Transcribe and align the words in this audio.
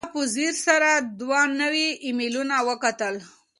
ده 0.05 0.11
په 0.15 0.21
ځیر 0.33 0.53
سره 0.67 0.89
دوه 1.19 1.41
نوي 1.61 1.87
ایمیلونه 2.05 2.55
وکتل. 2.67 3.15